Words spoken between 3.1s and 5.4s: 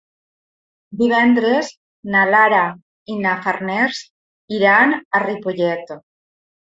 i na Farners iran a